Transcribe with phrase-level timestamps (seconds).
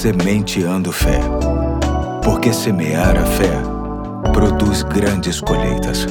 [0.00, 1.20] Sementeando Fé.
[2.24, 3.52] Porque semear a fé
[4.32, 6.06] produz grandes colheitas.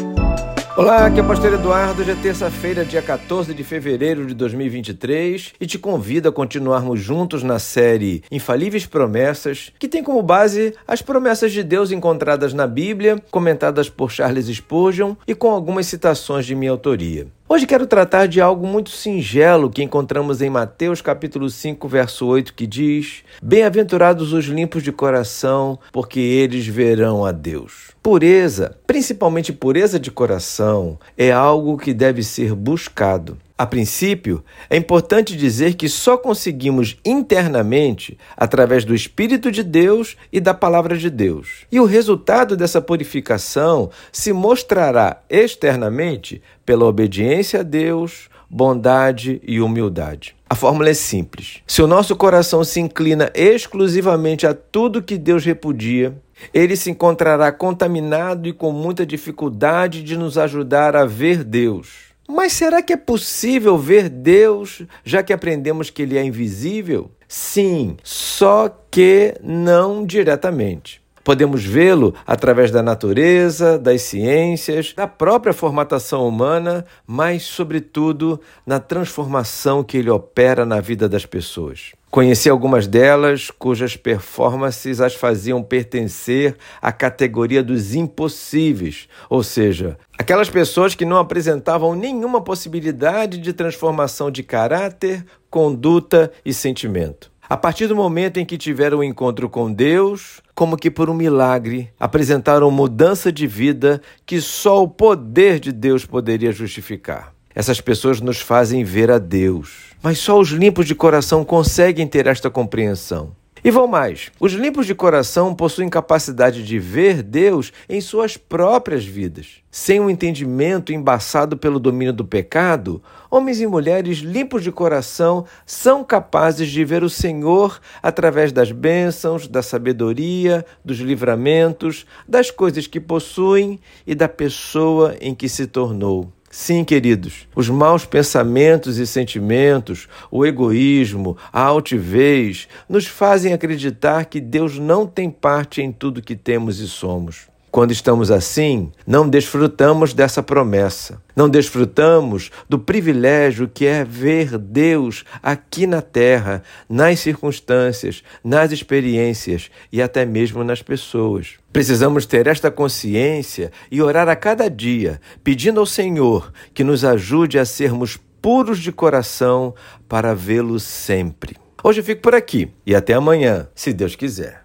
[0.77, 2.04] Olá, aqui é o Pastor Eduardo.
[2.04, 7.41] Hoje é terça-feira, dia 14 de fevereiro de 2023 e te convido a continuarmos juntos
[7.41, 13.19] na série Infalíveis Promessas, que tem como base as promessas de Deus encontradas na Bíblia,
[13.31, 17.25] comentadas por Charles Spurgeon e com algumas citações de minha autoria.
[17.52, 22.53] Hoje quero tratar de algo muito singelo que encontramos em Mateus capítulo 5, verso 8,
[22.53, 27.89] que diz: Bem-aventurados os limpos de coração, porque eles verão a Deus.
[28.03, 33.35] Pureza, principalmente pureza de coração, é algo que deve ser buscado.
[33.59, 40.40] A princípio, é importante dizer que só conseguimos internamente através do Espírito de Deus e
[40.40, 41.66] da Palavra de Deus.
[41.70, 50.38] E o resultado dessa purificação se mostrará externamente pela obediência a Deus, bondade e humildade.
[50.50, 51.58] A fórmula é simples.
[51.67, 56.16] Se o nosso coração se inclina exclusivamente a tudo que Deus repudia,
[56.53, 62.08] ele se encontrará contaminado e com muita dificuldade de nos ajudar a ver Deus.
[62.31, 67.09] Mas será que é possível ver Deus, já que aprendemos que ele é invisível?
[67.27, 71.02] Sim, só que não diretamente.
[71.23, 79.83] Podemos vê-lo através da natureza, das ciências, da própria formatação humana, mas, sobretudo, na transformação
[79.83, 81.93] que ele opera na vida das pessoas.
[82.11, 90.49] Conheci algumas delas cujas performances as faziam pertencer à categoria dos impossíveis, ou seja, aquelas
[90.49, 97.31] pessoas que não apresentavam nenhuma possibilidade de transformação de caráter, conduta e sentimento.
[97.47, 101.11] A partir do momento em que tiveram o um encontro com Deus, como que por
[101.11, 107.39] um milagre, apresentaram mudança de vida que só o poder de Deus poderia justificar.
[107.53, 109.89] Essas pessoas nos fazem ver a Deus.
[110.02, 113.36] Mas só os limpos de coração conseguem ter esta compreensão.
[113.64, 119.04] E vão mais: os limpos de coração possuem capacidade de ver Deus em suas próprias
[119.04, 119.58] vidas.
[119.70, 126.04] Sem um entendimento embaçado pelo domínio do pecado, homens e mulheres limpos de coração são
[126.04, 133.00] capazes de ver o Senhor através das bênçãos, da sabedoria, dos livramentos, das coisas que
[133.00, 136.31] possuem e da pessoa em que se tornou.
[136.51, 144.42] Sim, queridos, os maus pensamentos e sentimentos, o egoísmo, a altivez, nos fazem acreditar que
[144.42, 147.48] Deus não tem parte em tudo que temos e somos.
[147.71, 151.21] Quando estamos assim, não desfrutamos dessa promessa.
[151.35, 159.69] Não desfrutamos do privilégio que é ver Deus aqui na terra, nas circunstâncias, nas experiências
[159.91, 161.53] e até mesmo nas pessoas.
[161.71, 167.59] Precisamos ter esta consciência e orar a cada dia, pedindo ao Senhor que nos ajude
[167.59, 169.75] a sermos puros de coração
[170.07, 171.56] para vê-lo sempre.
[171.83, 174.57] Hoje eu fico por aqui e até amanhã, se Deus quiser.